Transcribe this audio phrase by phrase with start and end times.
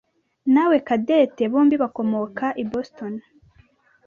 [0.53, 3.13] nawe Cadette bombi bakomoka i Boston.